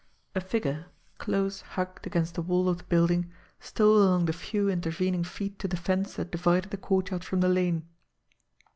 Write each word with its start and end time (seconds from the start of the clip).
A 0.33 0.41
figure, 0.41 0.87
close 1.19 1.61
hugged 1.61 2.07
against 2.07 2.33
the 2.33 2.41
wall 2.41 2.67
of 2.67 2.79
the 2.79 2.83
building, 2.85 3.31
stole 3.59 3.99
along 4.01 4.25
the 4.25 4.33
few 4.33 4.67
intervening 4.67 5.23
feet 5.23 5.59
to 5.59 5.67
the 5.67 5.77
fence 5.77 6.15
that 6.15 6.31
divided 6.31 6.71
the 6.71 6.77
courtyard 6.77 7.23
from 7.23 7.41
the 7.41 7.47
lane. 7.49 7.85